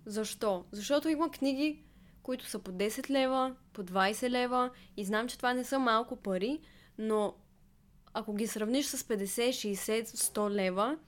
[0.06, 0.64] Защо?
[0.72, 1.84] Защото има книги,
[2.22, 6.16] които са по 10 лева, по 20 лева и знам, че това не са малко
[6.16, 6.60] пари,
[6.98, 7.34] но
[8.14, 10.98] ако ги сравниш с 50, 60, 100 лева,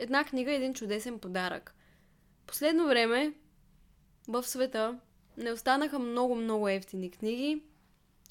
[0.00, 1.74] една книга е един чудесен подарък.
[2.46, 3.34] Последно време
[4.28, 4.98] в света
[5.36, 7.62] не останаха много-много ефтини книги,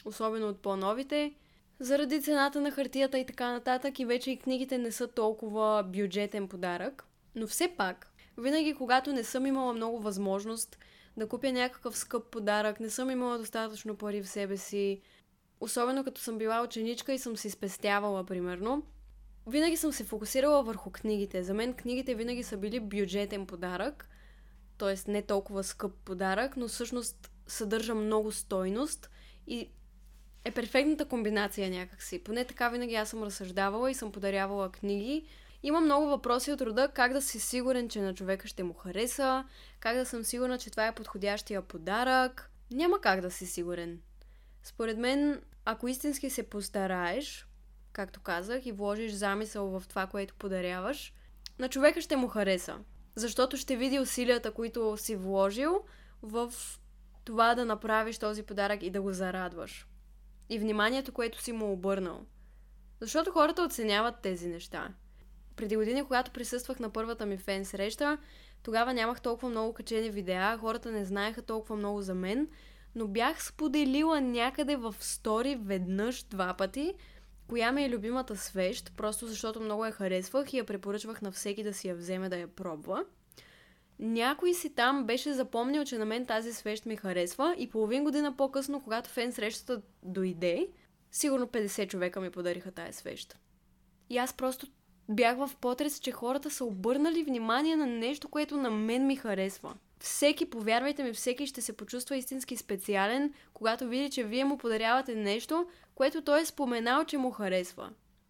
[0.05, 1.33] особено от по-новите,
[1.79, 6.47] заради цената на хартията и така нататък и вече и книгите не са толкова бюджетен
[6.47, 7.05] подарък.
[7.35, 10.77] Но все пак, винаги когато не съм имала много възможност
[11.17, 15.01] да купя някакъв скъп подарък, не съм имала достатъчно пари в себе си,
[15.59, 18.83] особено като съм била ученичка и съм си спестявала, примерно,
[19.47, 21.43] винаги съм се фокусирала върху книгите.
[21.43, 24.09] За мен книгите винаги са били бюджетен подарък,
[24.77, 25.11] т.е.
[25.11, 29.09] не толкова скъп подарък, но всъщност съдържа много стойност
[29.47, 29.69] и
[30.45, 32.23] е перфектната комбинация някакси.
[32.23, 35.25] Поне така винаги аз съм разсъждавала и съм подарявала книги.
[35.63, 39.45] Има много въпроси от рода как да си сигурен, че на човека ще му хареса,
[39.79, 42.51] как да съм сигурна, че това е подходящия подарък.
[42.71, 43.99] Няма как да си сигурен.
[44.63, 47.48] Според мен, ако истински се постараеш,
[47.99, 51.13] както казах, и вложиш замисъл в това, което подаряваш,
[51.59, 52.77] на човека ще му хареса.
[53.15, 55.81] Защото ще види усилията, които си вложил
[56.21, 56.53] в
[57.23, 59.87] това да направиш този подарък и да го зарадваш
[60.49, 62.25] и вниманието, което си му обърнал.
[62.99, 64.89] Защото хората оценяват тези неща.
[65.55, 68.17] Преди години, когато присъствах на първата ми фен среща,
[68.63, 72.47] тогава нямах толкова много качени видеа, хората не знаеха толкова много за мен,
[72.95, 76.93] но бях споделила някъде в стори веднъж, два пъти,
[77.49, 81.63] коя ми е любимата свещ, просто защото много я харесвах и я препоръчвах на всеки
[81.63, 83.05] да си я вземе да я пробва.
[83.99, 88.37] Някой си там беше запомнил, че на мен тази свещ ми харесва и половин година
[88.37, 90.67] по-късно, когато фен срещата дойде,
[91.11, 93.37] сигурно 50 човека ми подариха тази свеща.
[94.09, 94.67] И аз просто
[95.09, 99.73] бях в потрес, че хората са обърнали внимание на нещо, което на мен ми харесва.
[99.99, 105.15] Всеки, повярвайте ми, всеки ще се почувства истински специален, когато види, че вие му подарявате
[105.15, 105.67] нещо,
[105.99, 107.89] което той е споменал, че му харесва.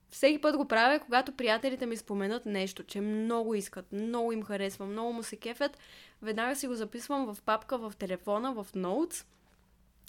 [0.09, 4.85] Всеки път го правя, когато приятелите ми споменат нещо, че много искат, много им харесва,
[4.85, 5.77] много му се кефят.
[6.21, 9.25] Веднага си го записвам в папка в телефона, в Notes.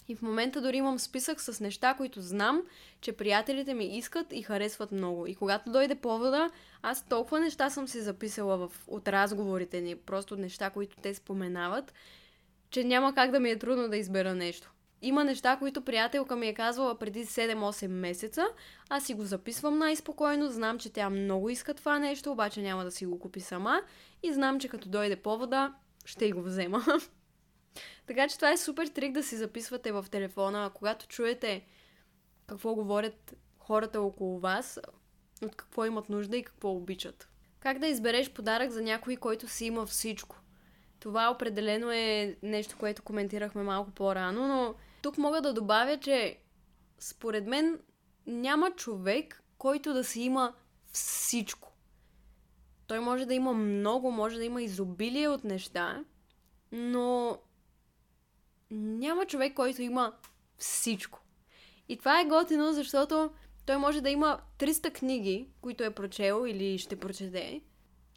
[0.07, 2.63] И в момента дори имам списък с неща, които знам,
[3.01, 5.27] че приятелите ми искат и харесват много.
[5.27, 6.49] И когато дойде повода,
[6.81, 11.93] аз толкова неща съм си записала в, от разговорите ни, просто неща, които те споменават,
[12.69, 14.71] че няма как да ми е трудно да избера нещо.
[15.01, 18.45] Има неща, които приятелка ми е казвала преди 7-8 месеца.
[18.89, 22.91] Аз си го записвам най-спокойно, знам, че тя много иска това нещо, обаче няма да
[22.91, 23.81] си го купи сама
[24.23, 25.73] и знам, че като дойде повода,
[26.05, 26.85] ще и го взема.
[28.07, 31.65] така че това е супер трик да си записвате в телефона, когато чуете
[32.47, 34.79] какво говорят хората около вас,
[35.43, 37.27] от какво имат нужда и какво обичат.
[37.59, 40.35] Как да избереш подарък за някой, който си има всичко?
[40.99, 46.39] Това определено е нещо, което коментирахме малко по-рано, но тук мога да добавя, че
[46.99, 47.79] според мен
[48.27, 50.53] няма човек, който да си има
[50.91, 51.71] всичко.
[52.87, 56.03] Той може да има много, може да има изобилие от неща,
[56.71, 57.37] но
[58.71, 60.13] няма човек, който има
[60.57, 61.21] всичко.
[61.89, 63.31] И това е готино, защото
[63.65, 67.61] той може да има 300 книги, които е прочел или ще прочете,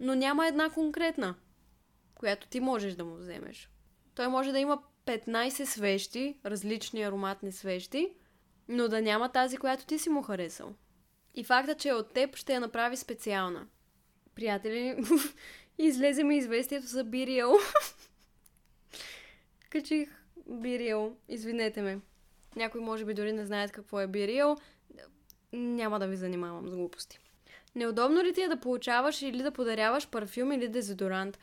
[0.01, 1.35] но няма една конкретна,
[2.15, 3.71] която ти можеш да му вземеш.
[4.15, 8.15] Той може да има 15 свещи, различни ароматни свещи,
[8.69, 10.75] но да няма тази, която ти си му харесал.
[11.35, 13.67] И факта, че е от теб ще я направи специална.
[14.35, 14.97] Приятели,
[15.79, 17.53] излезе ми известието за Бириел.
[19.71, 20.09] Качих
[20.47, 21.17] Бириел.
[21.29, 22.01] Извинете ме.
[22.57, 24.57] Някой може би дори не знаят какво е Бириел.
[25.53, 27.19] Няма да ви занимавам с глупости.
[27.75, 31.39] Неудобно ли ти е да получаваш или да подаряваш парфюм или дезодорант?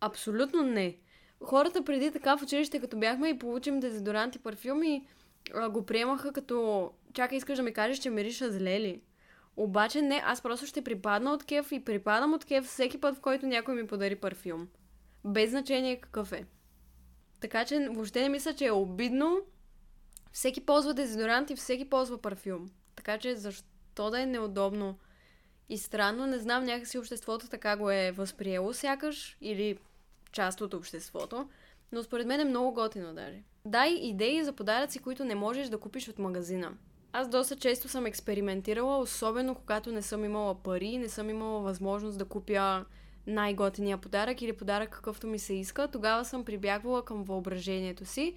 [0.00, 0.96] Абсолютно не.
[1.44, 5.06] Хората преди така в училище, като бяхме и получим дезодорант и парфюми,
[5.70, 9.00] го приемаха като чакай, искаш да ми кажеш, че мириша зле ли?
[9.56, 13.20] Обаче не, аз просто ще припадна от кеф и припадам от кеф всеки път, в
[13.20, 14.68] който някой ми подари парфюм.
[15.24, 16.46] Без значение какъв е.
[17.40, 19.40] Така че въобще не мисля, че е обидно.
[20.32, 22.70] Всеки ползва дезодорант и всеки ползва парфюм.
[22.96, 24.98] Така че защо да е неудобно
[25.68, 29.78] и странно, не знам някакси обществото така го е възприело сякаш или
[30.32, 31.48] част от обществото,
[31.92, 33.42] но според мен е много готино даже.
[33.64, 36.72] Дай идеи за подаръци, които не можеш да купиш от магазина.
[37.12, 42.18] Аз доста често съм експериментирала, особено когато не съм имала пари, не съм имала възможност
[42.18, 42.84] да купя
[43.26, 45.88] най-готиния подарък или подарък какъвто ми се иска.
[45.88, 48.34] Тогава съм прибягвала към въображението си.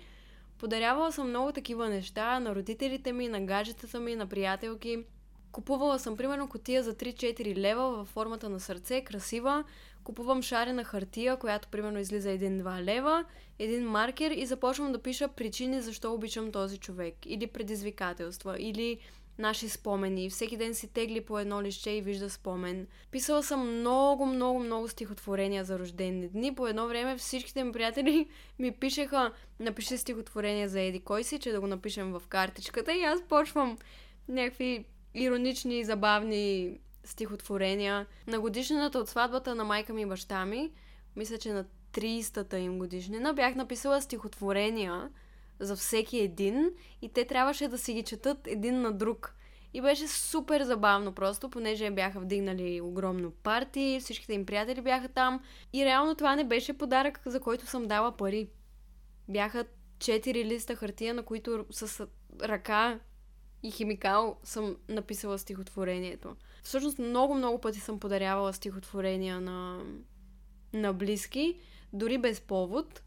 [0.60, 5.04] Подарявала съм много такива неща на родителите ми, на гаджетата ми, на приятелки.
[5.52, 9.64] Купувала съм примерно котия за 3-4 лева във формата на сърце, красива.
[10.04, 13.26] Купувам шарена хартия, която примерно излиза 1-2 лева,
[13.60, 17.16] един маркер и започвам да пиша причини защо обичам този човек.
[17.26, 19.00] Или предизвикателства, или
[19.40, 20.30] наши спомени.
[20.30, 22.88] Всеки ден си тегли по едно лище и вижда спомен.
[23.12, 26.56] Писала съм много, много, много стихотворения за рождени дни.
[26.56, 28.28] По едно време всичките ми приятели
[28.60, 33.04] ми пишеха напиши стихотворение за Еди кой си, че да го напишем в картичката и
[33.04, 33.78] аз почвам
[34.28, 36.78] някакви иронични забавни
[37.10, 38.06] стихотворения.
[38.28, 40.72] На годишнината от сватбата на майка ми и баща ми,
[41.16, 45.10] мисля, че на 30-та им годишнина, бях написала стихотворения
[45.60, 49.36] за всеки един и те трябваше да си ги четат един на друг.
[49.74, 55.44] И беше супер забавно просто, понеже бяха вдигнали огромно парти, всичките им приятели бяха там.
[55.74, 58.50] И реално това не беше подарък, за който съм дала пари.
[59.28, 59.66] Бяха
[60.00, 62.08] четири листа хартия, на които с
[62.42, 63.00] ръка
[63.64, 66.36] и химикал съм написала стихотворението.
[66.70, 69.84] Всъщност много, много пъти съм подарявала стихотворения на,
[70.74, 71.60] на близки,
[71.94, 73.02] дори без повод.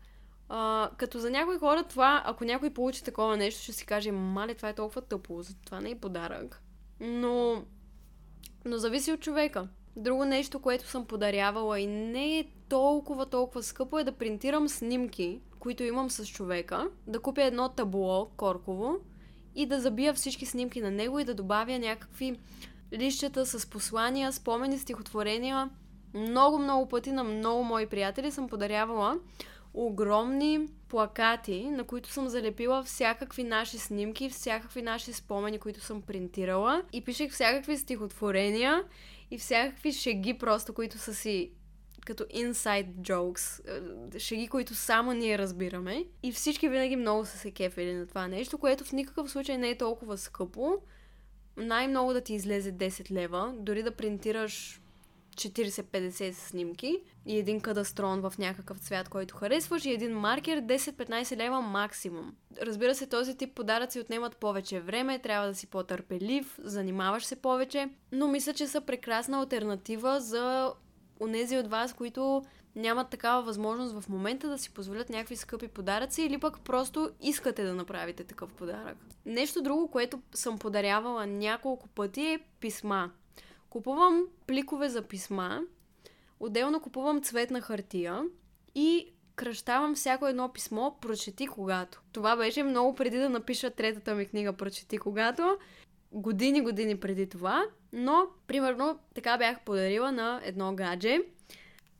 [0.48, 4.55] А, като за някои хора това, ако някой получи такова нещо, ще си каже, мале,
[4.55, 6.62] това е толкова тъпо, това не е подарък.
[7.01, 7.64] Но,
[8.64, 9.68] но зависи от човека.
[9.96, 15.40] Друго нещо, което съм подарявала и не е толкова, толкова скъпо е да принтирам снимки,
[15.59, 18.96] които имам с човека, да купя едно табло корково
[19.55, 22.38] и да забия всички снимки на него и да добавя някакви
[22.92, 25.70] лищета с послания, спомени, стихотворения.
[26.14, 29.18] Много, много пъти на много мои приятели съм подарявала
[29.74, 36.83] огромни плакати, на които съм залепила всякакви наши снимки, всякакви наши спомени, които съм принтирала
[36.92, 38.85] и пишех всякакви стихотворения
[39.31, 41.52] и всякакви шеги просто, които са си
[42.07, 43.61] като inside jokes,
[44.16, 46.05] е, шеги, които само ние разбираме.
[46.22, 49.70] И всички винаги много са се кефели на това нещо, което в никакъв случай не
[49.70, 50.78] е толкова скъпо.
[51.57, 54.83] Най-много да ти излезе 10 лева, дори да принтираш
[55.37, 61.61] 40-50 снимки и един кадастрон в някакъв цвят, който харесваш и един маркер 10-15 лева
[61.61, 62.35] максимум.
[62.62, 67.88] Разбира се, този тип подаръци отнемат повече време, трябва да си по-търпелив, занимаваш се повече,
[68.12, 70.73] но мисля, че са прекрасна альтернатива за
[71.21, 72.43] онези от вас, които
[72.77, 77.65] нямат такава възможност в момента да си позволят някакви скъпи подаръци или пък просто искате
[77.65, 78.97] да направите такъв подарък.
[79.27, 83.11] Нещо друго, което съм подарявала няколко пъти е писма.
[83.71, 85.61] Купувам пликове за писма,
[86.41, 88.23] отделно купувам цветна хартия
[88.75, 92.03] и кръщавам всяко едно писмо Прочети когато.
[92.13, 95.57] Това беше много преди да напиша третата ми книга Прочети когато.
[96.13, 97.65] Години, години преди това.
[97.93, 101.21] Но, примерно, така бях подарила на едно гадже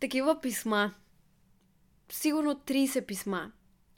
[0.03, 0.95] такива писма.
[2.13, 3.53] Сигурно 30 писма.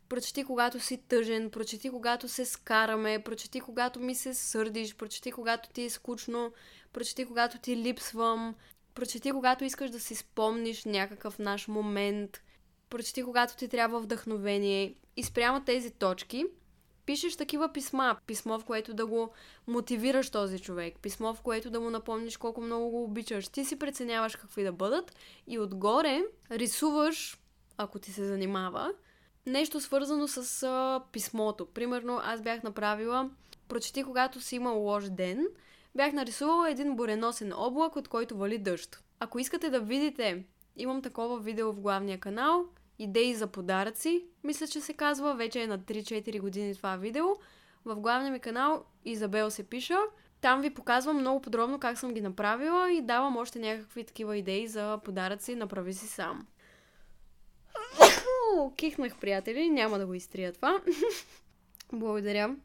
[0.08, 5.68] Прочети когато си тъжен, прочети когато се скараме, прочети когато ми се сърдиш, прочети когато
[5.70, 6.52] ти е скучно,
[6.92, 8.54] прочети когато ти липсвам,
[8.94, 12.42] прочети когато искаш да си спомниш някакъв наш момент,
[12.90, 14.94] прочети когато ти трябва вдъхновение.
[15.16, 16.44] И спрямо тези точки
[17.06, 18.16] пишеш такива писма.
[18.26, 19.30] Писмо, в което да го
[19.66, 20.98] мотивираш този човек.
[21.02, 23.48] Писмо, в което да му напомниш колко много го обичаш.
[23.48, 27.38] Ти си преценяваш какви да бъдат и отгоре рисуваш,
[27.76, 28.92] ако ти се занимава,
[29.46, 31.66] нещо свързано с а, писмото.
[31.66, 33.30] Примерно, аз бях направила,
[33.68, 35.46] прочети когато си имал лош ден,
[35.94, 39.04] бях нарисувала един буреносен облак, от който вали дъжд.
[39.20, 40.44] Ако искате да видите,
[40.76, 42.64] имам такова видео в главния канал,
[42.98, 47.26] идеи за подаръци, мисля, че се казва, вече е на 3-4 години това видео.
[47.84, 49.98] В главния ми канал Изабел се пиша.
[50.40, 54.66] Там ви показвам много подробно как съм ги направила и давам още някакви такива идеи
[54.66, 55.54] за подаръци.
[55.54, 56.46] Направи си сам.
[58.76, 59.70] Кихнах, приятели.
[59.70, 60.80] Няма да го изтрия това.
[61.92, 62.56] Благодаря,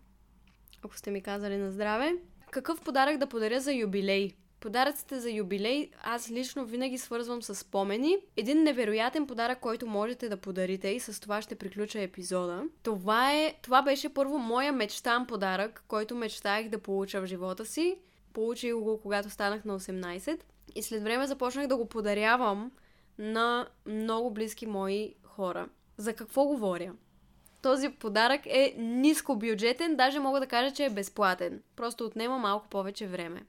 [0.83, 2.15] ако сте ми казали на здраве.
[2.51, 4.33] Какъв подарък да подаря за юбилей?
[4.59, 8.17] Подаръците за юбилей аз лично винаги свързвам с спомени.
[8.37, 12.63] Един невероятен подарък, който можете да подарите и с това ще приключа епизода.
[12.83, 17.97] Това, е, това беше първо моя мечтан подарък, който мечтаях да получа в живота си.
[18.33, 20.39] Получих го, когато станах на 18.
[20.75, 22.71] И след време започнах да го подарявам
[23.17, 25.69] на много близки мои хора.
[25.97, 26.93] За какво говоря?
[27.61, 31.61] Този подарък е ниско бюджетен, даже мога да кажа, че е безплатен.
[31.75, 33.41] Просто отнема малко повече време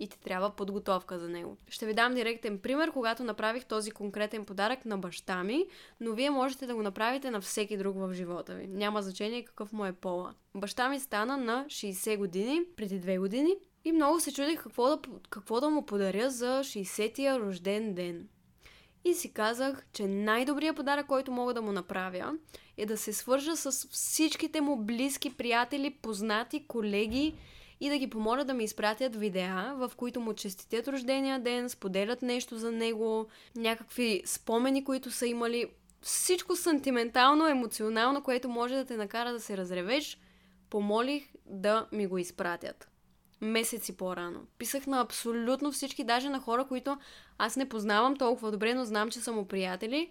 [0.00, 1.56] и ти трябва подготовка за него.
[1.68, 5.66] Ще ви дам директен пример, когато направих този конкретен подарък на баща ми,
[6.00, 8.66] но вие можете да го направите на всеки друг в живота ви.
[8.66, 10.34] Няма значение какъв му е пола.
[10.54, 14.98] Баща ми стана на 60 години, преди 2 години, и много се чудих какво да,
[15.30, 18.28] какво да му подаря за 60-я рожден ден.
[19.04, 22.32] И си казах, че най-добрият подарък, който мога да му направя,
[22.76, 27.34] е да се свържа с всичките му близки приятели, познати, колеги
[27.82, 32.22] и да ги помоля да ми изпратят видеа, в които му честитят рождения ден, споделят
[32.22, 33.26] нещо за него,
[33.56, 35.66] някакви спомени, които са имали.
[36.02, 40.18] Всичко сантиментално, емоционално, което може да те накара да се разревеш,
[40.70, 42.88] помолих да ми го изпратят.
[43.40, 44.40] Месеци по-рано.
[44.58, 46.98] Писах на абсолютно всички, даже на хора, които
[47.38, 50.10] аз не познавам толкова добре, но знам, че са му приятели.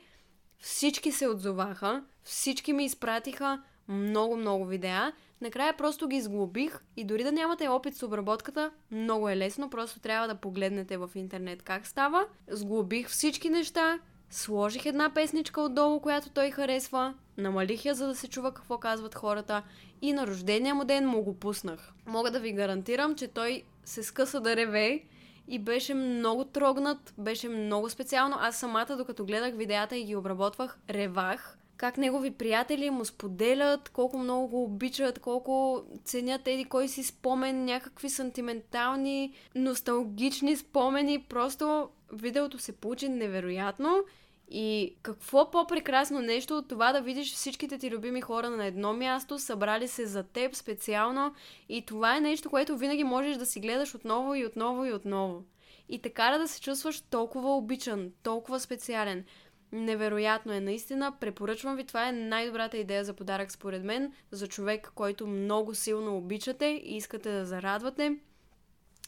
[0.60, 3.62] Всички се отзоваха, всички ми изпратиха
[3.92, 5.12] много-много видеа.
[5.42, 10.00] Накрая просто ги сглобих и дори да нямате опит с обработката, много е лесно, просто
[10.00, 12.26] трябва да погледнете в интернет как става.
[12.48, 18.28] Сглобих всички неща, сложих една песничка отдолу, която той харесва, намалих я, за да се
[18.28, 19.64] чува какво казват хората
[20.02, 21.94] и на рождения му ден му го пуснах.
[22.06, 25.04] Мога да ви гарантирам, че той се скъса да реве
[25.48, 28.38] и беше много трогнат, беше много специално.
[28.40, 34.18] Аз самата, докато гледах видеята и ги обработвах, ревах как негови приятели му споделят, колко
[34.18, 41.26] много го обичат, колко ценят еди кой си спомен, някакви сантиментални, носталгични спомени.
[41.30, 44.04] Просто видеото се получи невероятно.
[44.50, 49.40] И какво по-прекрасно нещо от това да видиш всичките ти любими хора на едно място,
[49.40, 51.34] събрали се за теб специално
[51.70, 55.44] и това е нещо, което винаги можеш да си гледаш отново и отново и отново.
[55.90, 59.26] И така да се чувстваш толкова обичан, толкова специален.
[59.72, 61.14] Невероятно е, наистина.
[61.20, 66.18] Препоръчвам ви, това е най-добрата идея за подарък според мен, за човек, който много силно
[66.18, 68.18] обичате и искате да зарадвате,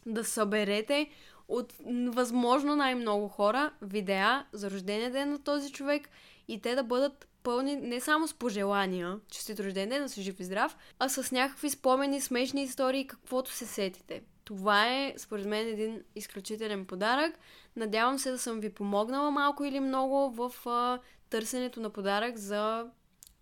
[0.06, 1.10] да съберете
[1.48, 1.74] от
[2.08, 6.10] възможно най-много хора видеа за рождения ден на този човек
[6.48, 10.40] и те да бъдат пълни не само с пожелания, честит рожден ден, да си жив
[10.40, 14.22] и здрав, а с някакви спомени, смешни истории, каквото се сетите.
[14.44, 17.40] Това е, според мен, един изключителен подарък.
[17.76, 21.00] Надявам се да съм ви помогнала малко или много в а,
[21.30, 22.88] търсенето на подарък за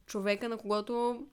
[0.05, 1.25] човека, на когото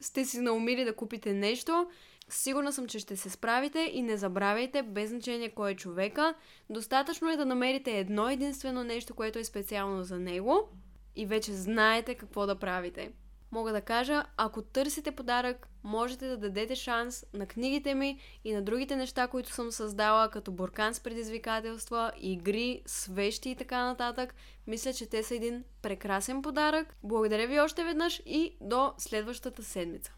[0.00, 1.90] сте си наумили да купите нещо.
[2.28, 6.34] Сигурна съм, че ще се справите и не забравяйте, без значение кой е човека,
[6.70, 10.68] достатъчно е да намерите едно единствено нещо, което е специално за него
[11.16, 13.10] и вече знаете какво да правите
[13.52, 18.62] мога да кажа, ако търсите подарък, можете да дадете шанс на книгите ми и на
[18.62, 24.34] другите неща, които съм създала, като буркан с предизвикателства, игри, свещи и така нататък.
[24.66, 26.96] Мисля, че те са един прекрасен подарък.
[27.02, 30.12] Благодаря ви още веднъж и до следващата седмица.